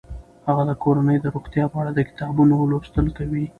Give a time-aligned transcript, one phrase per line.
[0.47, 3.45] هغه د کورنۍ د روغتیا په اړه د کتابونو لوستل کوي.